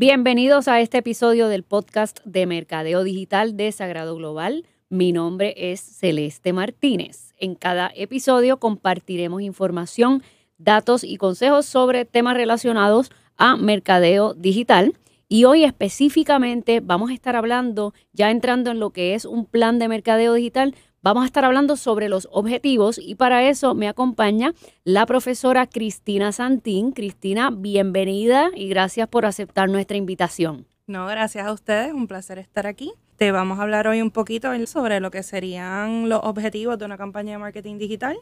Bienvenidos 0.00 0.68
a 0.68 0.80
este 0.80 0.98
episodio 0.98 1.48
del 1.48 1.64
podcast 1.64 2.20
de 2.24 2.46
Mercadeo 2.46 3.02
Digital 3.02 3.56
de 3.56 3.72
Sagrado 3.72 4.14
Global. 4.14 4.64
Mi 4.88 5.10
nombre 5.10 5.72
es 5.72 5.80
Celeste 5.80 6.52
Martínez. 6.52 7.34
En 7.36 7.56
cada 7.56 7.90
episodio 7.96 8.60
compartiremos 8.60 9.42
información, 9.42 10.22
datos 10.56 11.02
y 11.02 11.16
consejos 11.16 11.66
sobre 11.66 12.04
temas 12.04 12.36
relacionados 12.36 13.10
a 13.36 13.56
mercadeo 13.56 14.34
digital. 14.34 14.94
Y 15.26 15.46
hoy 15.46 15.64
específicamente 15.64 16.78
vamos 16.78 17.10
a 17.10 17.14
estar 17.14 17.34
hablando, 17.34 17.92
ya 18.12 18.30
entrando 18.30 18.70
en 18.70 18.78
lo 18.78 18.90
que 18.90 19.14
es 19.14 19.24
un 19.24 19.46
plan 19.46 19.80
de 19.80 19.88
mercadeo 19.88 20.32
digital, 20.34 20.76
Vamos 21.00 21.22
a 21.22 21.26
estar 21.26 21.44
hablando 21.44 21.76
sobre 21.76 22.08
los 22.08 22.28
objetivos 22.32 22.98
y 22.98 23.14
para 23.14 23.48
eso 23.48 23.76
me 23.76 23.86
acompaña 23.86 24.52
la 24.82 25.06
profesora 25.06 25.68
Cristina 25.68 26.32
Santín. 26.32 26.90
Cristina, 26.90 27.50
bienvenida 27.52 28.50
y 28.52 28.68
gracias 28.68 29.06
por 29.06 29.24
aceptar 29.24 29.68
nuestra 29.68 29.96
invitación. 29.96 30.66
No, 30.88 31.06
gracias 31.06 31.46
a 31.46 31.52
ustedes, 31.52 31.92
un 31.92 32.08
placer 32.08 32.40
estar 32.40 32.66
aquí. 32.66 32.92
Te 33.16 33.30
vamos 33.30 33.60
a 33.60 33.62
hablar 33.62 33.86
hoy 33.86 34.02
un 34.02 34.10
poquito 34.10 34.50
sobre 34.66 34.98
lo 34.98 35.12
que 35.12 35.22
serían 35.22 36.08
los 36.08 36.20
objetivos 36.24 36.76
de 36.80 36.86
una 36.86 36.98
campaña 36.98 37.32
de 37.32 37.38
marketing 37.38 37.78
digital, 37.78 38.18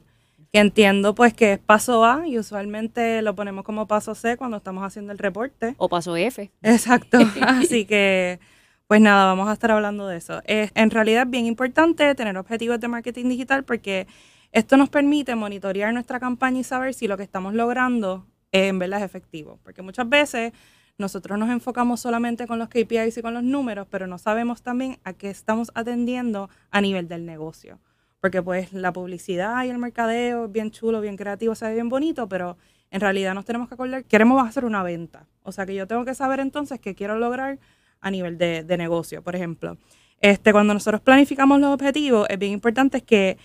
que 0.52 0.58
entiendo 0.58 1.14
pues 1.14 1.32
que 1.32 1.54
es 1.54 1.58
paso 1.58 2.04
A 2.04 2.28
y 2.28 2.38
usualmente 2.38 3.22
lo 3.22 3.34
ponemos 3.34 3.64
como 3.64 3.86
paso 3.86 4.14
C 4.14 4.36
cuando 4.36 4.58
estamos 4.58 4.84
haciendo 4.84 5.12
el 5.12 5.18
reporte. 5.18 5.74
O 5.78 5.88
paso 5.88 6.14
F. 6.14 6.52
Exacto, 6.60 7.18
así 7.40 7.86
que 7.86 8.38
pues 8.86 9.00
nada, 9.00 9.24
vamos 9.24 9.48
a 9.48 9.52
estar 9.52 9.70
hablando 9.72 10.06
de 10.06 10.16
eso. 10.16 10.42
Es, 10.44 10.70
en 10.74 10.90
realidad 10.90 11.26
bien 11.26 11.46
importante 11.46 12.14
tener 12.14 12.36
objetivos 12.36 12.78
de 12.78 12.88
marketing 12.88 13.28
digital 13.28 13.64
porque 13.64 14.06
esto 14.52 14.76
nos 14.76 14.88
permite 14.88 15.34
monitorear 15.34 15.92
nuestra 15.92 16.20
campaña 16.20 16.60
y 16.60 16.64
saber 16.64 16.94
si 16.94 17.08
lo 17.08 17.16
que 17.16 17.24
estamos 17.24 17.54
logrando 17.54 18.26
en 18.52 18.78
verdad 18.78 19.00
es 19.00 19.04
efectivo. 19.04 19.58
Porque 19.64 19.82
muchas 19.82 20.08
veces 20.08 20.52
nosotros 20.98 21.38
nos 21.38 21.50
enfocamos 21.50 22.00
solamente 22.00 22.46
con 22.46 22.58
los 22.58 22.68
KPIs 22.68 23.18
y 23.18 23.22
con 23.22 23.34
los 23.34 23.42
números, 23.42 23.86
pero 23.90 24.06
no 24.06 24.18
sabemos 24.18 24.62
también 24.62 24.98
a 25.04 25.12
qué 25.12 25.30
estamos 25.30 25.72
atendiendo 25.74 26.48
a 26.70 26.80
nivel 26.80 27.08
del 27.08 27.26
negocio. 27.26 27.80
Porque 28.20 28.40
pues 28.40 28.72
la 28.72 28.92
publicidad 28.92 29.64
y 29.64 29.68
el 29.68 29.78
mercadeo 29.78 30.46
es 30.46 30.52
bien 30.52 30.70
chulo, 30.70 31.00
bien 31.00 31.16
creativo, 31.16 31.54
se 31.54 31.66
ve 31.66 31.74
bien 31.74 31.88
bonito, 31.88 32.28
pero 32.28 32.56
en 32.90 33.00
realidad 33.00 33.34
nos 33.34 33.44
tenemos 33.44 33.68
que 33.68 33.74
acordar, 33.74 34.04
queremos 34.04 34.46
hacer 34.46 34.64
una 34.64 34.82
venta. 34.82 35.26
O 35.42 35.52
sea 35.52 35.66
que 35.66 35.74
yo 35.74 35.86
tengo 35.86 36.04
que 36.04 36.14
saber 36.14 36.40
entonces 36.40 36.80
qué 36.80 36.94
quiero 36.94 37.18
lograr 37.18 37.58
a 38.00 38.10
nivel 38.10 38.38
de, 38.38 38.76
negocio, 38.76 39.22
por 39.22 39.36
ejemplo. 39.36 39.76
Este, 40.20 40.52
cuando 40.52 40.74
nosotros 40.74 41.00
planificamos 41.00 41.60
los 41.60 41.74
objetivos, 41.74 42.26
es 42.30 42.38
bien 42.38 42.52
importante 42.52 43.02
que 43.02 43.36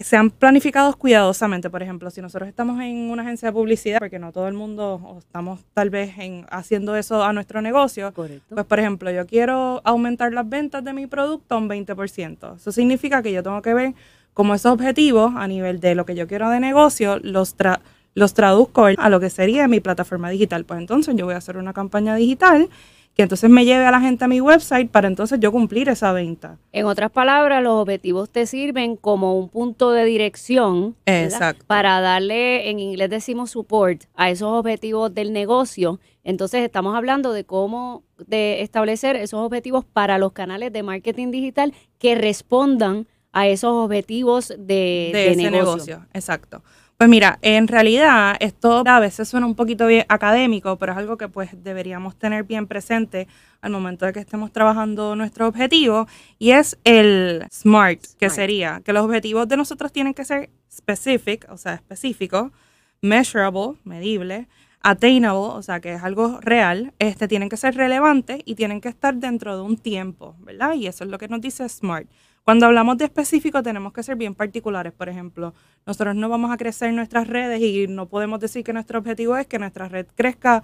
sean 0.00 0.30
planificados 0.30 0.96
cuidadosamente. 0.96 1.70
Por 1.70 1.82
ejemplo, 1.82 2.10
si 2.10 2.20
nosotros 2.20 2.48
estamos 2.48 2.80
en 2.80 3.10
una 3.10 3.22
agencia 3.22 3.48
de 3.48 3.52
publicidad, 3.52 3.98
porque 3.98 4.18
no 4.18 4.32
todo 4.32 4.46
el 4.46 4.54
mundo 4.54 5.16
estamos 5.18 5.60
tal 5.74 5.90
vez 5.90 6.16
en, 6.18 6.46
haciendo 6.50 6.96
eso 6.96 7.22
a 7.24 7.32
nuestro 7.32 7.60
negocio, 7.60 8.12
pues 8.12 8.64
por 8.66 8.78
ejemplo, 8.78 9.10
yo 9.10 9.26
quiero 9.26 9.80
aumentar 9.84 10.32
las 10.32 10.48
ventas 10.48 10.84
de 10.84 10.92
mi 10.92 11.06
producto 11.06 11.56
a 11.56 11.58
un 11.58 11.68
20%. 11.68 12.56
Eso 12.56 12.72
significa 12.72 13.22
que 13.22 13.32
yo 13.32 13.42
tengo 13.42 13.60
que 13.60 13.74
ver 13.74 13.94
cómo 14.34 14.54
esos 14.54 14.72
objetivos 14.72 15.32
a 15.34 15.48
nivel 15.48 15.80
de 15.80 15.96
lo 15.96 16.06
que 16.06 16.14
yo 16.14 16.28
quiero 16.28 16.48
de 16.48 16.60
negocio 16.60 17.18
los, 17.24 17.56
los 18.14 18.34
traduzco 18.34 18.86
a 18.96 19.08
lo 19.08 19.18
que 19.18 19.30
sería 19.30 19.66
mi 19.66 19.80
plataforma 19.80 20.30
digital. 20.30 20.64
Pues 20.64 20.78
entonces 20.78 21.16
yo 21.16 21.24
voy 21.24 21.34
a 21.34 21.38
hacer 21.38 21.56
una 21.56 21.72
campaña 21.72 22.14
digital 22.14 22.68
que 23.18 23.24
entonces 23.24 23.50
me 23.50 23.64
lleve 23.64 23.84
a 23.84 23.90
la 23.90 24.00
gente 24.00 24.24
a 24.24 24.28
mi 24.28 24.40
website 24.40 24.88
para 24.88 25.08
entonces 25.08 25.40
yo 25.40 25.50
cumplir 25.50 25.88
esa 25.88 26.12
venta. 26.12 26.56
En 26.70 26.86
otras 26.86 27.10
palabras, 27.10 27.60
los 27.64 27.72
objetivos 27.72 28.30
te 28.30 28.46
sirven 28.46 28.94
como 28.94 29.36
un 29.36 29.48
punto 29.48 29.90
de 29.90 30.04
dirección 30.04 30.94
Exacto. 31.04 31.64
para 31.66 32.00
darle, 32.00 32.70
en 32.70 32.78
inglés 32.78 33.10
decimos 33.10 33.50
support, 33.50 34.04
a 34.14 34.30
esos 34.30 34.48
objetivos 34.52 35.12
del 35.12 35.32
negocio. 35.32 35.98
Entonces 36.22 36.62
estamos 36.62 36.94
hablando 36.94 37.32
de 37.32 37.42
cómo 37.42 38.04
de 38.28 38.62
establecer 38.62 39.16
esos 39.16 39.40
objetivos 39.40 39.84
para 39.84 40.16
los 40.18 40.30
canales 40.30 40.72
de 40.72 40.84
marketing 40.84 41.32
digital 41.32 41.74
que 41.98 42.14
respondan 42.14 43.08
a 43.32 43.48
esos 43.48 43.72
objetivos 43.72 44.50
de, 44.50 45.10
de, 45.12 45.32
ese 45.32 45.50
negocio. 45.50 46.06
Exacto. 46.14 46.62
Pues 46.98 47.08
mira, 47.08 47.38
en 47.42 47.68
realidad 47.68 48.36
esto 48.40 48.82
a 48.84 48.98
veces 48.98 49.28
suena 49.28 49.46
un 49.46 49.54
poquito 49.54 49.86
bien 49.86 50.04
académico, 50.08 50.78
pero 50.78 50.90
es 50.90 50.98
algo 50.98 51.16
que 51.16 51.28
pues 51.28 51.50
deberíamos 51.62 52.18
tener 52.18 52.42
bien 52.42 52.66
presente 52.66 53.28
al 53.60 53.70
momento 53.70 54.04
de 54.04 54.12
que 54.12 54.18
estemos 54.18 54.50
trabajando 54.52 55.14
nuestro 55.14 55.46
objetivo 55.46 56.08
y 56.40 56.50
es 56.50 56.76
el 56.82 57.46
SMART, 57.52 58.00
que 58.18 58.30
sería 58.30 58.82
que 58.84 58.92
los 58.92 59.04
objetivos 59.04 59.46
de 59.46 59.56
nosotros 59.56 59.92
tienen 59.92 60.12
que 60.12 60.24
ser 60.24 60.50
specific, 60.68 61.46
o 61.50 61.56
sea, 61.56 61.74
específicos, 61.74 62.50
measurable, 63.00 63.74
medible, 63.84 64.48
attainable, 64.80 65.54
o 65.54 65.62
sea, 65.62 65.78
que 65.78 65.92
es 65.92 66.02
algo 66.02 66.40
real, 66.40 66.94
este, 66.98 67.28
tienen 67.28 67.48
que 67.48 67.56
ser 67.56 67.76
relevantes 67.76 68.40
y 68.44 68.56
tienen 68.56 68.80
que 68.80 68.88
estar 68.88 69.14
dentro 69.14 69.54
de 69.54 69.62
un 69.62 69.76
tiempo, 69.76 70.34
¿verdad? 70.40 70.74
Y 70.74 70.88
eso 70.88 71.04
es 71.04 71.10
lo 71.10 71.18
que 71.18 71.28
nos 71.28 71.40
dice 71.40 71.68
SMART. 71.68 72.08
Cuando 72.48 72.64
hablamos 72.64 72.96
de 72.96 73.04
específico 73.04 73.62
tenemos 73.62 73.92
que 73.92 74.02
ser 74.02 74.16
bien 74.16 74.34
particulares. 74.34 74.94
Por 74.94 75.10
ejemplo, 75.10 75.52
nosotros 75.84 76.16
no 76.16 76.30
vamos 76.30 76.50
a 76.50 76.56
crecer 76.56 76.94
nuestras 76.94 77.28
redes 77.28 77.60
y 77.60 77.86
no 77.88 78.06
podemos 78.06 78.40
decir 78.40 78.64
que 78.64 78.72
nuestro 78.72 79.00
objetivo 79.00 79.36
es 79.36 79.46
que 79.46 79.58
nuestra 79.58 79.86
red 79.86 80.06
crezca 80.14 80.62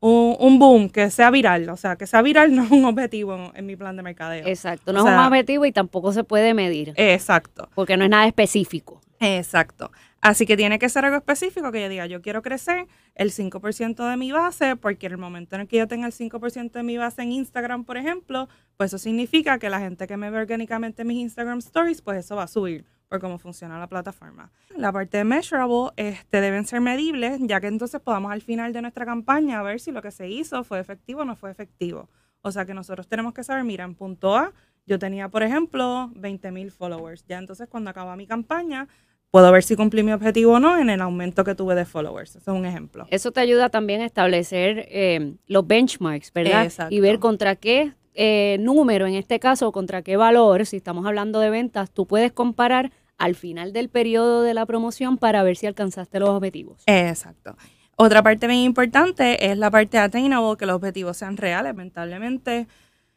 un, 0.00 0.58
boom, 0.58 0.88
que 0.88 1.10
sea 1.10 1.30
viral. 1.30 1.68
O 1.68 1.76
sea, 1.76 1.96
que 1.96 2.06
sea 2.06 2.22
viral 2.22 2.54
no 2.56 2.64
es 2.64 2.70
un 2.70 2.86
objetivo 2.86 3.52
en, 3.54 3.66
mi 3.66 3.76
plan 3.76 3.98
de 3.98 4.02
mercadeo. 4.02 4.46
Exacto, 4.46 4.94
no 4.94 5.00
es 5.00 5.04
un 5.04 5.12
objetivo 5.12 5.66
y 5.66 5.72
tampoco 5.72 6.10
se 6.10 6.24
puede 6.24 6.54
medir. 6.54 6.94
Exacto. 6.96 7.68
Porque 7.74 7.98
no 7.98 8.04
es 8.04 8.08
nada 8.08 8.26
específico. 8.26 9.02
Exacto. 9.20 9.92
Así 10.26 10.44
que 10.44 10.56
tiene 10.56 10.80
que 10.80 10.88
ser 10.88 11.04
algo 11.04 11.18
específico 11.18 11.70
que 11.70 11.82
yo 11.82 11.88
diga, 11.88 12.06
yo 12.06 12.20
quiero 12.20 12.42
crecer 12.42 12.88
el 13.14 13.30
5% 13.30 14.10
de 14.10 14.16
mi 14.16 14.32
base, 14.32 14.74
porque 14.74 15.06
en 15.06 15.12
el 15.12 15.18
momento 15.18 15.54
en 15.54 15.60
el 15.60 15.68
que 15.68 15.76
yo 15.76 15.86
tenga 15.86 16.04
el 16.04 16.12
5% 16.12 16.72
de 16.72 16.82
mi 16.82 16.96
base 16.96 17.22
en 17.22 17.30
Instagram, 17.30 17.84
por 17.84 17.96
ejemplo, 17.96 18.48
pues 18.76 18.88
eso 18.88 18.98
significa 18.98 19.60
que 19.60 19.70
la 19.70 19.78
gente 19.78 20.08
que 20.08 20.16
me 20.16 20.28
ve 20.28 20.38
orgánicamente 20.38 21.02
en 21.02 21.08
mis 21.08 21.18
Instagram 21.18 21.58
Stories, 21.58 22.02
pues 22.02 22.24
eso 22.24 22.34
va 22.34 22.42
a 22.42 22.48
subir 22.48 22.84
por 23.08 23.20
cómo 23.20 23.38
funciona 23.38 23.78
la 23.78 23.86
plataforma. 23.86 24.50
La 24.76 24.90
parte 24.90 25.18
de 25.18 25.22
measurable 25.22 25.92
este, 25.94 26.40
deben 26.40 26.66
ser 26.66 26.80
medibles, 26.80 27.38
ya 27.42 27.60
que 27.60 27.68
entonces 27.68 28.00
podamos 28.00 28.32
al 28.32 28.42
final 28.42 28.72
de 28.72 28.82
nuestra 28.82 29.06
campaña 29.06 29.62
ver 29.62 29.78
si 29.78 29.92
lo 29.92 30.02
que 30.02 30.10
se 30.10 30.28
hizo 30.28 30.64
fue 30.64 30.80
efectivo 30.80 31.20
o 31.20 31.24
no 31.24 31.36
fue 31.36 31.52
efectivo. 31.52 32.08
O 32.40 32.50
sea 32.50 32.64
que 32.64 32.74
nosotros 32.74 33.06
tenemos 33.06 33.32
que 33.32 33.44
saber, 33.44 33.62
mira, 33.62 33.84
en 33.84 33.94
punto 33.94 34.36
A, 34.36 34.52
yo 34.86 34.98
tenía, 34.98 35.28
por 35.28 35.44
ejemplo, 35.44 36.10
20 36.16 36.50
mil 36.50 36.72
followers. 36.72 37.24
Ya 37.26 37.38
entonces 37.38 37.68
cuando 37.68 37.90
acaba 37.90 38.16
mi 38.16 38.26
campaña, 38.26 38.88
puedo 39.30 39.50
ver 39.52 39.62
si 39.62 39.76
cumplí 39.76 40.02
mi 40.02 40.12
objetivo 40.12 40.54
o 40.54 40.60
no 40.60 40.78
en 40.78 40.90
el 40.90 41.00
aumento 41.00 41.44
que 41.44 41.54
tuve 41.54 41.74
de 41.74 41.84
followers. 41.84 42.36
Eso 42.36 42.52
es 42.52 42.58
un 42.58 42.66
ejemplo. 42.66 43.06
Eso 43.10 43.32
te 43.32 43.40
ayuda 43.40 43.68
también 43.68 44.00
a 44.00 44.06
establecer 44.06 44.86
eh, 44.90 45.34
los 45.46 45.66
benchmarks, 45.66 46.32
¿verdad? 46.32 46.64
Exacto. 46.64 46.94
Y 46.94 47.00
ver 47.00 47.18
contra 47.18 47.56
qué 47.56 47.92
eh, 48.14 48.56
número, 48.60 49.06
en 49.06 49.14
este 49.14 49.38
caso, 49.38 49.72
contra 49.72 50.02
qué 50.02 50.16
valor, 50.16 50.64
si 50.64 50.76
estamos 50.78 51.04
hablando 51.06 51.40
de 51.40 51.50
ventas, 51.50 51.90
tú 51.90 52.06
puedes 52.06 52.32
comparar 52.32 52.90
al 53.18 53.34
final 53.34 53.72
del 53.72 53.88
periodo 53.88 54.42
de 54.42 54.54
la 54.54 54.66
promoción 54.66 55.18
para 55.18 55.42
ver 55.42 55.56
si 55.56 55.66
alcanzaste 55.66 56.18
los 56.20 56.30
objetivos. 56.30 56.82
Exacto. 56.86 57.56
Otra 57.96 58.22
parte 58.22 58.46
bien 58.46 58.60
importante 58.60 59.50
es 59.50 59.56
la 59.56 59.70
parte 59.70 59.98
attainable, 59.98 60.56
que 60.58 60.66
los 60.66 60.76
objetivos 60.76 61.16
sean 61.16 61.36
reales, 61.36 61.74
lamentablemente 61.74 62.66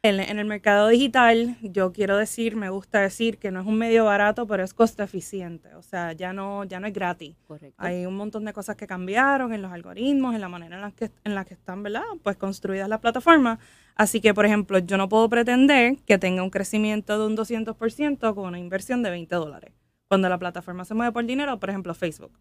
en, 0.02 0.38
el 0.38 0.46
mercado 0.46 0.88
digital, 0.88 1.56
yo 1.60 1.92
quiero 1.92 2.16
decir, 2.16 2.56
me 2.56 2.70
gusta 2.70 3.00
decir 3.00 3.38
que 3.38 3.50
no 3.50 3.60
es 3.60 3.66
un 3.66 3.76
medio 3.76 4.06
barato, 4.06 4.46
pero 4.46 4.64
es 4.64 4.72
costo 4.72 5.02
eficiente. 5.02 5.74
O 5.74 5.82
sea, 5.82 6.12
ya 6.12 6.32
no, 6.32 6.64
ya 6.64 6.80
no 6.80 6.86
es 6.86 6.94
gratis. 6.94 7.36
Hay 7.76 8.06
un 8.06 8.16
montón 8.16 8.46
de 8.46 8.54
cosas 8.54 8.76
que 8.76 8.86
cambiaron 8.86 9.52
en 9.52 9.60
los 9.60 9.72
algoritmos, 9.72 10.34
en 10.34 10.40
la 10.40 10.48
manera 10.48 10.76
en 10.76 10.82
la 10.82 10.92
que, 10.92 11.10
en 11.24 11.34
la 11.34 11.44
que 11.44 11.54
están, 11.54 11.82
¿verdad? 11.82 12.02
Pues 12.22 12.36
construidas 12.36 12.88
las 12.88 13.00
plataformas. 13.00 13.58
Así 13.94 14.22
que, 14.22 14.32
por 14.32 14.46
ejemplo, 14.46 14.78
yo 14.78 14.96
no 14.96 15.10
puedo 15.10 15.28
pretender 15.28 15.98
que 16.06 16.16
tenga 16.16 16.42
un 16.42 16.50
crecimiento 16.50 17.18
de 17.18 17.26
un 17.26 17.36
200% 17.36 18.34
con 18.34 18.46
una 18.46 18.58
inversión 18.58 19.02
de 19.02 19.10
20 19.10 19.34
dólares. 19.34 19.72
Cuando 20.08 20.28
la 20.30 20.38
plataforma 20.38 20.84
se 20.86 20.94
mueve 20.94 21.12
por 21.12 21.26
dinero, 21.26 21.60
por 21.60 21.68
ejemplo, 21.68 21.94
Facebook. 21.94 22.32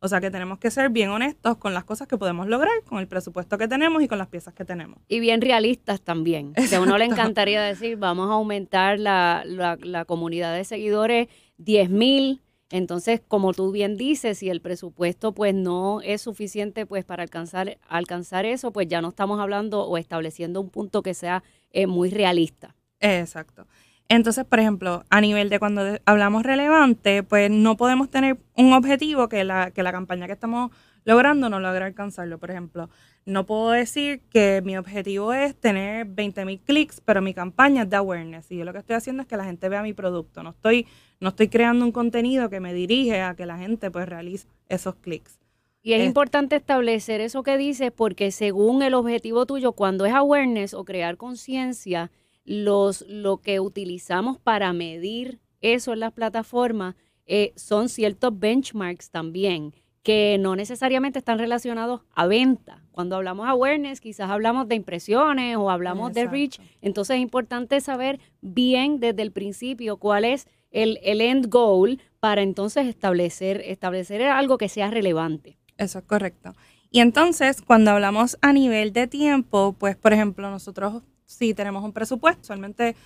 O 0.00 0.08
sea 0.08 0.20
que 0.20 0.30
tenemos 0.30 0.58
que 0.58 0.70
ser 0.70 0.90
bien 0.90 1.08
honestos 1.08 1.56
con 1.56 1.72
las 1.72 1.84
cosas 1.84 2.06
que 2.06 2.18
podemos 2.18 2.46
lograr, 2.46 2.74
con 2.84 2.98
el 2.98 3.08
presupuesto 3.08 3.56
que 3.56 3.66
tenemos 3.66 4.02
y 4.02 4.08
con 4.08 4.18
las 4.18 4.28
piezas 4.28 4.52
que 4.52 4.64
tenemos. 4.64 4.98
Y 5.08 5.20
bien 5.20 5.40
realistas 5.40 6.00
también. 6.00 6.52
Que 6.52 6.76
a 6.76 6.80
uno 6.80 6.98
le 6.98 7.06
encantaría 7.06 7.62
decir, 7.62 7.96
vamos 7.96 8.28
a 8.28 8.34
aumentar 8.34 8.98
la, 8.98 9.42
la, 9.46 10.04
comunidad 10.04 10.54
de 10.54 10.64
seguidores 10.64 11.28
10 11.58 11.90
mil. 11.90 12.42
Entonces, 12.70 13.22
como 13.26 13.54
tú 13.54 13.72
bien 13.72 13.96
dices, 13.96 14.38
si 14.38 14.50
el 14.50 14.60
presupuesto 14.60 15.32
pues 15.32 15.54
no 15.54 16.00
es 16.02 16.20
suficiente 16.20 16.84
pues 16.84 17.04
para 17.04 17.22
alcanzar, 17.22 17.78
alcanzar 17.88 18.44
eso, 18.44 18.72
pues 18.72 18.88
ya 18.88 19.00
no 19.00 19.10
estamos 19.10 19.40
hablando 19.40 19.84
o 19.84 19.96
estableciendo 19.96 20.60
un 20.60 20.68
punto 20.68 21.02
que 21.02 21.14
sea 21.14 21.42
eh, 21.70 21.86
muy 21.86 22.10
realista. 22.10 22.74
Exacto. 23.00 23.66
Entonces, 24.08 24.44
por 24.44 24.60
ejemplo, 24.60 25.04
a 25.10 25.20
nivel 25.20 25.48
de 25.48 25.58
cuando 25.58 25.98
hablamos 26.04 26.44
relevante, 26.44 27.22
pues 27.22 27.50
no 27.50 27.76
podemos 27.76 28.08
tener 28.08 28.38
un 28.54 28.72
objetivo 28.72 29.28
que 29.28 29.42
la, 29.42 29.72
que 29.72 29.82
la 29.82 29.92
campaña 29.92 30.26
que 30.26 30.32
estamos 30.32 30.70
logrando 31.04 31.48
no 31.48 31.58
logre 31.58 31.84
alcanzarlo. 31.84 32.38
Por 32.38 32.50
ejemplo, 32.50 32.88
no 33.24 33.46
puedo 33.46 33.70
decir 33.70 34.20
que 34.30 34.62
mi 34.64 34.76
objetivo 34.76 35.32
es 35.32 35.56
tener 35.56 36.06
20.000 36.06 36.60
clics, 36.64 37.00
pero 37.00 37.20
mi 37.20 37.34
campaña 37.34 37.82
es 37.82 37.90
de 37.90 37.96
awareness. 37.96 38.50
Y 38.52 38.58
yo 38.58 38.64
lo 38.64 38.72
que 38.72 38.78
estoy 38.78 38.94
haciendo 38.94 39.22
es 39.22 39.28
que 39.28 39.36
la 39.36 39.44
gente 39.44 39.68
vea 39.68 39.82
mi 39.82 39.92
producto. 39.92 40.42
No 40.42 40.50
estoy, 40.50 40.86
no 41.18 41.30
estoy 41.30 41.48
creando 41.48 41.84
un 41.84 41.92
contenido 41.92 42.48
que 42.48 42.60
me 42.60 42.74
dirige 42.74 43.22
a 43.22 43.34
que 43.34 43.46
la 43.46 43.58
gente 43.58 43.90
pues 43.90 44.08
realice 44.08 44.46
esos 44.68 44.94
clics. 44.96 45.40
Y 45.82 45.92
es, 45.92 46.04
importante 46.04 46.56
establecer 46.56 47.20
eso 47.20 47.44
que 47.44 47.56
dices 47.56 47.92
porque 47.92 48.32
según 48.32 48.82
el 48.82 48.94
objetivo 48.94 49.46
tuyo, 49.46 49.70
cuando 49.72 50.04
es 50.04 50.12
awareness 50.12 50.74
o 50.74 50.84
crear 50.84 51.16
conciencia, 51.16 52.10
los 52.46 53.02
lo 53.08 53.38
que 53.38 53.60
utilizamos 53.60 54.38
para 54.38 54.72
medir 54.72 55.40
eso 55.60 55.92
en 55.92 56.00
las 56.00 56.12
plataformas 56.12 56.94
eh, 57.26 57.52
son 57.56 57.88
ciertos 57.88 58.38
benchmarks 58.38 59.10
también 59.10 59.74
que 60.06 60.38
no 60.38 60.54
necesariamente 60.54 61.18
están 61.18 61.40
relacionados 61.40 62.02
a 62.14 62.28
venta. 62.28 62.80
Cuando 62.92 63.16
hablamos 63.16 63.48
awareness, 63.48 64.00
quizás 64.00 64.30
hablamos 64.30 64.68
de 64.68 64.76
impresiones 64.76 65.56
o 65.56 65.68
hablamos 65.68 66.12
de 66.12 66.28
reach. 66.28 66.60
Entonces 66.80 67.16
es 67.16 67.22
importante 67.22 67.80
saber 67.80 68.20
bien 68.40 69.00
desde 69.00 69.22
el 69.22 69.32
principio 69.32 69.96
cuál 69.96 70.24
es 70.24 70.46
el, 70.70 71.00
el 71.02 71.20
end 71.20 71.48
goal 71.48 72.00
para 72.20 72.42
entonces 72.42 72.86
establecer, 72.86 73.60
establecer 73.64 74.22
algo 74.22 74.58
que 74.58 74.68
sea 74.68 74.92
relevante. 74.92 75.58
Eso 75.76 75.98
es 75.98 76.04
correcto. 76.04 76.54
Y 76.92 77.00
entonces, 77.00 77.60
cuando 77.60 77.90
hablamos 77.90 78.38
a 78.42 78.52
nivel 78.52 78.92
de 78.92 79.08
tiempo, 79.08 79.74
pues, 79.76 79.96
por 79.96 80.12
ejemplo, 80.12 80.48
nosotros 80.50 81.02
sí 81.26 81.54
tenemos 81.54 81.84
un 81.84 81.92
presupuesto, 81.92 82.42
usualmente 82.42 82.96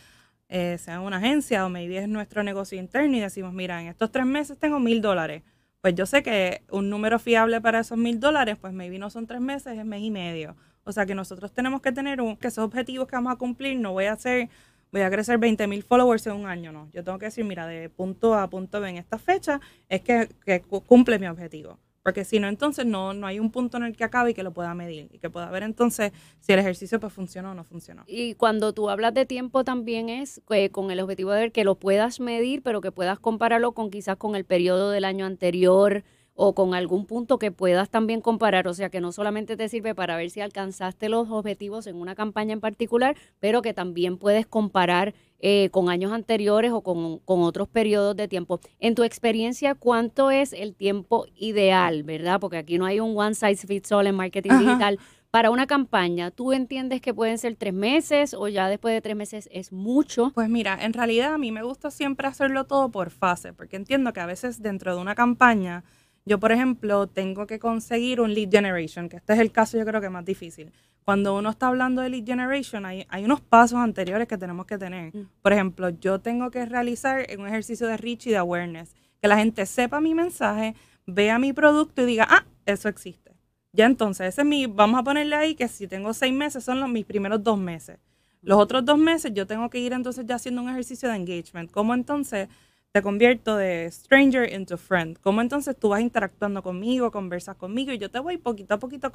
eh, 0.48 0.78
sea 0.78 1.00
una 1.00 1.18
agencia 1.18 1.64
o 1.64 1.68
maybe 1.68 1.98
es 1.98 2.08
nuestro 2.08 2.42
negocio 2.42 2.78
interno 2.78 3.16
y 3.16 3.20
decimos, 3.20 3.52
mira, 3.52 3.80
en 3.80 3.88
estos 3.88 4.10
tres 4.10 4.26
meses 4.26 4.58
tengo 4.58 4.80
mil 4.80 5.00
dólares. 5.00 5.42
Pues 5.80 5.94
yo 5.94 6.06
sé 6.06 6.22
que 6.22 6.62
un 6.70 6.90
número 6.90 7.18
fiable 7.18 7.60
para 7.60 7.80
esos 7.80 7.96
mil 7.96 8.20
dólares, 8.20 8.56
pues 8.60 8.72
maybe 8.72 8.98
no 8.98 9.10
son 9.10 9.26
tres 9.26 9.40
meses, 9.40 9.78
es 9.78 9.84
mes 9.84 10.02
y 10.02 10.10
medio. 10.10 10.56
O 10.84 10.92
sea 10.92 11.06
que 11.06 11.14
nosotros 11.14 11.52
tenemos 11.52 11.80
que 11.80 11.92
tener 11.92 12.20
un, 12.20 12.36
que 12.36 12.48
esos 12.48 12.64
objetivos 12.64 13.06
que 13.08 13.16
vamos 13.16 13.32
a 13.32 13.36
cumplir, 13.36 13.78
no 13.78 13.92
voy 13.92 14.06
a 14.06 14.12
hacer, 14.12 14.50
voy 14.92 15.02
a 15.02 15.10
crecer 15.10 15.38
20 15.38 15.66
mil 15.68 15.82
followers 15.82 16.26
en 16.26 16.32
un 16.34 16.46
año, 16.46 16.72
no. 16.72 16.90
Yo 16.92 17.04
tengo 17.04 17.18
que 17.18 17.26
decir, 17.26 17.44
mira, 17.44 17.66
de 17.66 17.88
punto 17.88 18.34
A 18.34 18.42
a 18.42 18.50
punto 18.50 18.80
B 18.80 18.90
en 18.90 18.96
esta 18.96 19.18
fecha 19.18 19.60
es 19.88 20.02
que, 20.02 20.28
que 20.44 20.60
cumple 20.62 21.18
mi 21.18 21.28
objetivo. 21.28 21.78
Porque 22.02 22.24
si 22.24 22.40
no, 22.40 22.48
entonces 22.48 22.86
no, 22.86 23.12
no 23.12 23.26
hay 23.26 23.38
un 23.38 23.50
punto 23.50 23.76
en 23.76 23.82
el 23.84 23.94
que 23.94 24.04
acabe 24.04 24.30
y 24.30 24.34
que 24.34 24.42
lo 24.42 24.52
pueda 24.52 24.74
medir 24.74 25.08
y 25.12 25.18
que 25.18 25.28
pueda 25.28 25.50
ver 25.50 25.62
entonces 25.62 26.12
si 26.40 26.52
el 26.52 26.58
ejercicio 26.58 26.98
pues 26.98 27.12
funcionó 27.12 27.50
o 27.50 27.54
no 27.54 27.64
funcionó. 27.64 28.04
Y 28.06 28.34
cuando 28.34 28.72
tú 28.72 28.88
hablas 28.88 29.12
de 29.12 29.26
tiempo 29.26 29.64
también 29.64 30.08
es 30.08 30.40
eh, 30.50 30.70
con 30.70 30.90
el 30.90 31.00
objetivo 31.00 31.32
de 31.32 31.40
ver 31.40 31.52
que 31.52 31.64
lo 31.64 31.74
puedas 31.74 32.18
medir, 32.18 32.62
pero 32.62 32.80
que 32.80 32.90
puedas 32.90 33.18
compararlo 33.18 33.72
con 33.72 33.90
quizás 33.90 34.16
con 34.16 34.34
el 34.34 34.44
periodo 34.44 34.90
del 34.90 35.04
año 35.04 35.26
anterior 35.26 36.02
o 36.34 36.54
con 36.54 36.74
algún 36.74 37.04
punto 37.04 37.38
que 37.38 37.52
puedas 37.52 37.90
también 37.90 38.22
comparar, 38.22 38.66
o 38.66 38.72
sea 38.72 38.88
que 38.88 39.02
no 39.02 39.12
solamente 39.12 39.58
te 39.58 39.68
sirve 39.68 39.94
para 39.94 40.16
ver 40.16 40.30
si 40.30 40.40
alcanzaste 40.40 41.10
los 41.10 41.28
objetivos 41.28 41.86
en 41.86 41.96
una 41.96 42.14
campaña 42.14 42.54
en 42.54 42.60
particular, 42.60 43.14
pero 43.40 43.60
que 43.60 43.74
también 43.74 44.16
puedes 44.16 44.46
comparar 44.46 45.12
eh, 45.42 45.70
con 45.70 45.88
años 45.88 46.12
anteriores 46.12 46.70
o 46.72 46.82
con, 46.82 47.20
otros 47.24 47.68
periodos 47.68 48.14
de 48.14 48.28
tiempo. 48.28 48.60
En 48.78 48.94
tu 48.94 49.04
experiencia, 49.04 49.74
¿cuánto 49.74 50.30
es 50.30 50.52
el 50.52 50.74
tiempo 50.74 51.26
ideal, 51.34 52.02
verdad? 52.02 52.38
Porque 52.40 52.58
aquí 52.58 52.76
no 52.78 52.84
hay 52.84 53.00
un 53.00 53.18
one 53.18 53.34
size 53.34 53.66
fits 53.66 53.90
all 53.90 54.06
en 54.06 54.14
marketing 54.14 54.58
digital. 54.58 54.98
Para 55.30 55.50
una 55.50 55.68
campaña, 55.68 56.32
¿tú 56.32 56.52
entiendes 56.52 57.00
que 57.00 57.14
pueden 57.14 57.38
ser 57.38 57.54
tres 57.54 57.72
meses 57.72 58.34
o 58.34 58.48
ya 58.48 58.68
después 58.68 58.92
de 58.92 59.00
tres 59.00 59.14
meses 59.14 59.48
es 59.52 59.70
mucho? 59.72 60.32
Pues 60.34 60.48
mira, 60.48 60.76
en 60.82 60.92
realidad 60.92 61.32
a 61.32 61.38
mí 61.38 61.52
me 61.52 61.62
gusta 61.62 61.92
siempre 61.92 62.26
hacerlo 62.26 62.64
todo 62.64 62.90
por 62.90 63.10
fase, 63.10 63.52
porque 63.52 63.76
entiendo 63.76 64.12
que 64.12 64.18
a 64.18 64.26
veces 64.26 64.60
dentro 64.60 64.94
de 64.94 65.00
una 65.00 65.14
campaña 65.14 65.84
yo, 66.24 66.38
por 66.38 66.52
ejemplo, 66.52 67.06
tengo 67.06 67.46
que 67.46 67.58
conseguir 67.58 68.20
un 68.20 68.34
lead 68.34 68.50
generation, 68.50 69.08
que 69.08 69.16
este 69.16 69.32
es 69.32 69.38
el 69.38 69.52
caso 69.52 69.78
yo 69.78 69.84
creo 69.84 70.00
que 70.00 70.10
más 70.10 70.24
difícil. 70.24 70.72
Cuando 71.04 71.36
uno 71.36 71.50
está 71.50 71.68
hablando 71.68 72.02
de 72.02 72.10
lead 72.10 72.24
generation, 72.24 72.84
hay, 72.86 73.06
hay 73.08 73.24
unos 73.24 73.40
pasos 73.40 73.78
anteriores 73.78 74.28
que 74.28 74.38
tenemos 74.38 74.66
que 74.66 74.78
tener. 74.78 75.14
Mm. 75.14 75.28
Por 75.42 75.52
ejemplo, 75.52 75.88
yo 75.88 76.20
tengo 76.20 76.50
que 76.50 76.64
realizar 76.66 77.26
un 77.38 77.46
ejercicio 77.46 77.86
de 77.86 77.96
reach 77.96 78.26
y 78.26 78.30
de 78.30 78.36
awareness, 78.36 78.94
que 79.20 79.28
la 79.28 79.38
gente 79.38 79.66
sepa 79.66 80.00
mi 80.00 80.14
mensaje, 80.14 80.74
vea 81.06 81.38
mi 81.38 81.52
producto 81.52 82.02
y 82.02 82.06
diga, 82.06 82.26
ah, 82.28 82.44
eso 82.66 82.88
existe. 82.88 83.30
Ya 83.72 83.86
entonces, 83.86 84.28
ese 84.28 84.42
es 84.42 84.46
mi, 84.46 84.66
vamos 84.66 85.00
a 85.00 85.02
ponerle 85.02 85.36
ahí 85.36 85.54
que 85.54 85.68
si 85.68 85.86
tengo 85.86 86.12
seis 86.12 86.32
meses, 86.32 86.64
son 86.64 86.80
los, 86.80 86.88
mis 86.88 87.04
primeros 87.04 87.42
dos 87.42 87.58
meses. 87.58 87.98
Los 88.42 88.58
otros 88.58 88.84
dos 88.84 88.98
meses 88.98 89.32
yo 89.34 89.46
tengo 89.46 89.68
que 89.68 89.78
ir 89.78 89.92
entonces 89.92 90.24
ya 90.26 90.36
haciendo 90.36 90.62
un 90.62 90.70
ejercicio 90.70 91.08
de 91.08 91.16
engagement. 91.16 91.70
¿Cómo 91.70 91.94
entonces 91.94 92.48
te 92.92 93.02
convierto 93.02 93.56
de 93.56 93.90
stranger 93.90 94.52
into 94.52 94.76
friend. 94.76 95.18
¿Cómo 95.20 95.40
entonces 95.40 95.76
tú 95.78 95.90
vas 95.90 96.00
interactuando 96.00 96.62
conmigo, 96.62 97.10
conversas 97.12 97.56
conmigo 97.56 97.92
y 97.92 97.98
yo 97.98 98.10
te 98.10 98.18
voy 98.18 98.36
poquito 98.36 98.74
a 98.74 98.78
poquito 98.78 99.12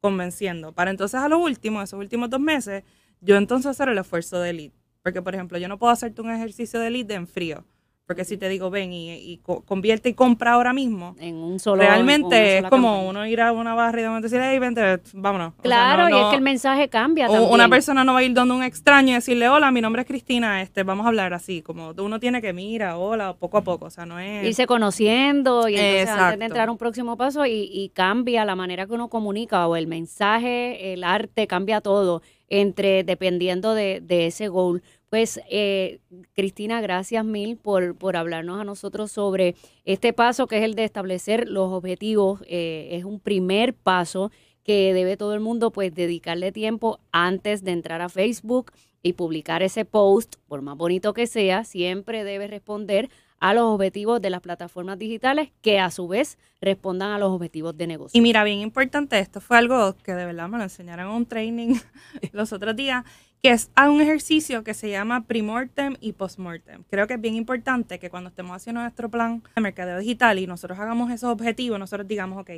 convenciendo? 0.00 0.72
Para 0.72 0.90
entonces 0.90 1.20
a 1.20 1.28
lo 1.28 1.38
último, 1.38 1.80
esos 1.80 1.98
últimos 1.98 2.28
dos 2.28 2.40
meses, 2.40 2.84
yo 3.20 3.36
entonces 3.36 3.70
hacer 3.70 3.88
el 3.88 3.98
esfuerzo 3.98 4.40
de 4.40 4.52
lead. 4.52 4.72
Porque, 5.02 5.22
por 5.22 5.34
ejemplo, 5.34 5.56
yo 5.58 5.68
no 5.68 5.78
puedo 5.78 5.92
hacerte 5.92 6.20
un 6.20 6.30
ejercicio 6.30 6.80
de 6.80 6.90
lead 6.90 7.10
en 7.12 7.26
frío. 7.26 7.64
Porque 8.06 8.24
si 8.24 8.36
te 8.36 8.48
digo, 8.48 8.70
ven 8.70 8.92
y, 8.92 9.40
convierte 9.64 10.10
y 10.10 10.14
compra 10.14 10.52
ahora 10.52 10.72
mismo, 10.72 11.16
en 11.18 11.34
un 11.34 11.58
solo 11.58 11.82
realmente 11.82 12.58
es 12.58 12.64
como 12.66 13.08
uno 13.08 13.26
ir 13.26 13.40
a 13.40 13.50
una 13.50 13.74
barra 13.74 13.98
y 13.98 14.02
de 14.02 14.08
momento 14.08 14.28
decirle, 14.28 14.52
hey, 14.52 14.60
vente, 14.60 15.00
vámonos. 15.12 15.54
Claro, 15.60 16.08
y 16.08 16.16
es 16.16 16.28
que 16.28 16.36
el 16.36 16.42
mensaje 16.42 16.88
cambia. 16.88 17.28
O 17.28 17.52
una 17.52 17.68
persona 17.68 18.04
no 18.04 18.12
va 18.12 18.20
a 18.20 18.22
ir 18.22 18.32
donde 18.32 18.54
un 18.54 18.62
extraño 18.62 19.10
y 19.10 19.14
decirle, 19.14 19.48
hola, 19.48 19.72
mi 19.72 19.80
nombre 19.80 20.02
es 20.02 20.08
Cristina, 20.08 20.62
este, 20.62 20.84
vamos 20.84 21.04
a 21.04 21.08
hablar 21.08 21.34
así, 21.34 21.62
como 21.62 21.94
uno 21.98 22.20
tiene 22.20 22.40
que 22.40 22.52
mirar, 22.52 22.94
hola, 22.96 23.34
poco 23.34 23.58
a 23.58 23.64
poco, 23.64 23.86
o 23.86 23.90
sea, 23.90 24.06
no 24.06 24.20
es... 24.20 24.46
Irse 24.46 24.66
conociendo 24.66 25.68
y 25.68 25.74
entonces 25.74 26.08
antes 26.08 26.38
de 26.38 26.44
entrar 26.44 26.68
a 26.68 26.70
un 26.70 26.78
próximo 26.78 27.16
paso 27.16 27.44
y, 27.44 27.68
y 27.72 27.88
cambia 27.88 28.44
la 28.44 28.54
manera 28.54 28.86
que 28.86 28.92
uno 28.92 29.08
comunica 29.08 29.66
o 29.66 29.74
el 29.74 29.88
mensaje, 29.88 30.92
el 30.92 31.02
arte, 31.02 31.48
cambia 31.48 31.80
todo 31.80 32.22
entre 32.48 33.04
dependiendo 33.04 33.74
de, 33.74 34.00
de 34.00 34.26
ese 34.26 34.48
goal. 34.48 34.82
Pues, 35.16 35.40
eh, 35.48 36.00
Cristina, 36.34 36.82
gracias 36.82 37.24
mil 37.24 37.56
por, 37.56 37.96
por 37.96 38.18
hablarnos 38.18 38.60
a 38.60 38.64
nosotros 38.64 39.10
sobre 39.10 39.54
este 39.86 40.12
paso 40.12 40.46
que 40.46 40.58
es 40.58 40.62
el 40.62 40.74
de 40.74 40.84
establecer 40.84 41.48
los 41.48 41.72
objetivos. 41.72 42.42
Eh, 42.46 42.88
es 42.90 43.06
un 43.06 43.18
primer 43.18 43.72
paso 43.72 44.30
que 44.62 44.92
debe 44.92 45.16
todo 45.16 45.32
el 45.32 45.40
mundo 45.40 45.70
pues 45.70 45.94
dedicarle 45.94 46.52
tiempo 46.52 47.00
antes 47.12 47.64
de 47.64 47.70
entrar 47.70 48.02
a 48.02 48.10
Facebook 48.10 48.72
y 49.02 49.14
publicar 49.14 49.62
ese 49.62 49.86
post, 49.86 50.36
por 50.48 50.60
más 50.60 50.76
bonito 50.76 51.14
que 51.14 51.26
sea, 51.26 51.64
siempre 51.64 52.22
debe 52.22 52.46
responder 52.46 53.08
a 53.40 53.54
los 53.54 53.64
objetivos 53.64 54.20
de 54.20 54.30
las 54.30 54.40
plataformas 54.40 54.98
digitales 54.98 55.50
que 55.62 55.78
a 55.78 55.90
su 55.90 56.08
vez 56.08 56.38
respondan 56.60 57.10
a 57.10 57.18
los 57.18 57.30
objetivos 57.30 57.76
de 57.76 57.86
negocio. 57.86 58.18
Y 58.18 58.22
mira, 58.22 58.44
bien 58.44 58.60
importante, 58.60 59.18
esto 59.18 59.40
fue 59.40 59.58
algo 59.58 59.96
que 59.98 60.14
de 60.14 60.24
verdad 60.24 60.48
me 60.48 60.58
lo 60.58 60.64
enseñaron 60.64 61.08
en 61.08 61.12
un 61.12 61.26
training 61.26 61.74
los 62.32 62.52
otros 62.52 62.74
días, 62.76 63.04
que 63.42 63.50
es 63.50 63.70
un 63.76 64.00
ejercicio 64.00 64.64
que 64.64 64.74
se 64.74 64.90
llama 64.90 65.26
primortem 65.26 65.96
y 66.00 66.12
postmortem. 66.12 66.84
Creo 66.90 67.06
que 67.06 67.14
es 67.14 67.20
bien 67.20 67.34
importante 67.34 67.98
que 67.98 68.10
cuando 68.10 68.30
estemos 68.30 68.56
haciendo 68.56 68.80
nuestro 68.80 69.10
plan 69.10 69.42
de 69.54 69.60
mercadeo 69.60 69.98
digital 69.98 70.38
y 70.38 70.46
nosotros 70.46 70.78
hagamos 70.78 71.10
esos 71.10 71.30
objetivos, 71.30 71.78
nosotros 71.78 72.08
digamos, 72.08 72.40
ok, 72.40 72.50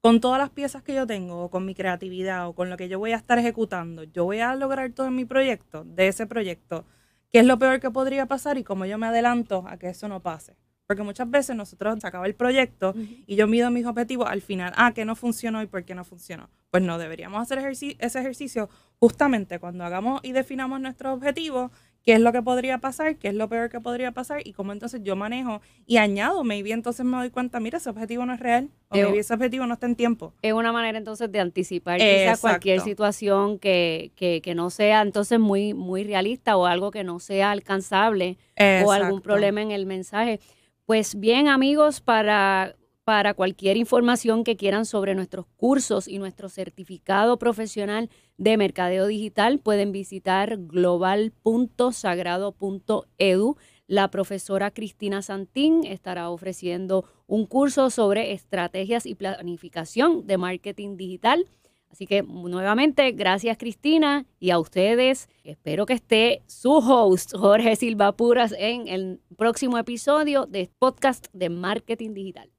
con 0.00 0.20
todas 0.20 0.38
las 0.38 0.50
piezas 0.50 0.82
que 0.82 0.94
yo 0.94 1.06
tengo, 1.06 1.44
o 1.44 1.50
con 1.50 1.64
mi 1.64 1.74
creatividad, 1.74 2.46
o 2.48 2.52
con 2.52 2.70
lo 2.70 2.76
que 2.76 2.88
yo 2.88 2.98
voy 2.98 3.12
a 3.12 3.16
estar 3.16 3.38
ejecutando, 3.38 4.04
yo 4.04 4.24
voy 4.24 4.38
a 4.38 4.54
lograr 4.54 4.92
todo 4.92 5.08
en 5.08 5.16
mi 5.16 5.24
proyecto, 5.24 5.84
de 5.84 6.08
ese 6.08 6.26
proyecto, 6.28 6.84
qué 7.32 7.40
es 7.40 7.46
lo 7.46 7.58
peor 7.58 7.80
que 7.80 7.90
podría 7.90 8.26
pasar 8.26 8.58
y 8.58 8.64
cómo 8.64 8.86
yo 8.86 8.98
me 8.98 9.06
adelanto 9.06 9.64
a 9.68 9.78
que 9.78 9.88
eso 9.88 10.08
no 10.08 10.20
pase. 10.20 10.56
Porque 10.86 11.02
muchas 11.02 11.28
veces 11.28 11.56
nosotros 11.56 11.98
sacamos 12.00 12.26
el 12.28 12.36
proyecto 12.36 12.94
y 13.26 13.34
yo 13.34 13.48
mido 13.48 13.70
mis 13.70 13.86
objetivos 13.86 14.28
al 14.28 14.40
final, 14.40 14.72
ah, 14.76 14.92
que 14.92 15.04
no 15.04 15.16
funcionó 15.16 15.60
y 15.60 15.66
por 15.66 15.84
qué 15.84 15.96
no 15.96 16.04
funcionó. 16.04 16.48
Pues 16.70 16.82
no, 16.82 16.96
deberíamos 16.98 17.42
hacer 17.42 17.58
ese 17.58 17.96
ejercicio 18.20 18.68
justamente 19.00 19.58
cuando 19.58 19.84
hagamos 19.84 20.20
y 20.22 20.32
definamos 20.32 20.80
nuestros 20.80 21.16
objetivos, 21.16 21.72
qué 22.06 22.12
es 22.12 22.20
lo 22.20 22.32
que 22.32 22.40
podría 22.40 22.78
pasar, 22.78 23.16
qué 23.16 23.28
es 23.28 23.34
lo 23.34 23.48
peor 23.48 23.68
que 23.68 23.80
podría 23.80 24.12
pasar 24.12 24.40
y 24.46 24.52
cómo 24.52 24.72
entonces 24.72 25.00
yo 25.02 25.16
manejo 25.16 25.60
y 25.86 25.96
añado, 25.96 26.44
maybe 26.44 26.70
entonces 26.70 27.04
me 27.04 27.16
doy 27.16 27.30
cuenta, 27.30 27.58
mira, 27.58 27.78
ese 27.78 27.90
objetivo 27.90 28.24
no 28.24 28.32
es 28.32 28.38
real 28.38 28.70
o 28.90 28.96
maybe 28.96 29.18
ese 29.18 29.34
objetivo 29.34 29.66
no 29.66 29.74
está 29.74 29.86
en 29.86 29.96
tiempo. 29.96 30.32
Es 30.40 30.52
una 30.52 30.70
manera 30.70 30.98
entonces 30.98 31.30
de 31.32 31.40
anticipar 31.40 31.98
cualquier 32.40 32.80
situación 32.80 33.58
que, 33.58 34.12
que, 34.14 34.40
que, 34.40 34.54
no 34.54 34.70
sea 34.70 35.02
entonces 35.02 35.40
muy, 35.40 35.74
muy 35.74 36.04
realista 36.04 36.56
o 36.56 36.66
algo 36.66 36.92
que 36.92 37.02
no 37.02 37.18
sea 37.18 37.50
alcanzable 37.50 38.38
o 38.84 38.92
algún 38.92 39.20
problema 39.20 39.60
en 39.60 39.72
el 39.72 39.84
mensaje. 39.84 40.38
Pues 40.84 41.18
bien, 41.18 41.48
amigos, 41.48 42.00
para, 42.00 42.76
para 43.06 43.32
cualquier 43.34 43.76
información 43.76 44.42
que 44.42 44.56
quieran 44.56 44.84
sobre 44.84 45.14
nuestros 45.14 45.46
cursos 45.56 46.08
y 46.08 46.18
nuestro 46.18 46.48
certificado 46.48 47.38
profesional 47.38 48.10
de 48.36 48.56
mercadeo 48.56 49.06
digital, 49.06 49.60
pueden 49.60 49.92
visitar 49.92 50.56
global.sagrado.edu. 50.58 53.56
La 53.86 54.10
profesora 54.10 54.72
Cristina 54.72 55.22
Santín 55.22 55.84
estará 55.84 56.30
ofreciendo 56.30 57.04
un 57.28 57.46
curso 57.46 57.90
sobre 57.90 58.32
estrategias 58.32 59.06
y 59.06 59.14
planificación 59.14 60.26
de 60.26 60.38
marketing 60.38 60.96
digital 60.96 61.46
Así 61.88 62.06
que 62.06 62.24
nuevamente, 62.24 63.12
gracias 63.12 63.56
Cristina 63.56 64.26
y 64.40 64.50
a 64.50 64.58
ustedes. 64.58 65.28
Espero 65.44 65.86
que 65.86 65.94
esté 65.94 66.42
su 66.46 66.72
host, 66.72 67.32
Jorge 67.34 67.76
Silva 67.76 68.12
Puras, 68.12 68.52
en 68.58 68.88
el 68.88 69.20
próximo 69.38 69.78
episodio 69.78 70.44
de 70.46 70.68
podcast 70.78 71.28
de 71.32 71.48
Marketing 71.48 72.12
Digital. 72.12 72.50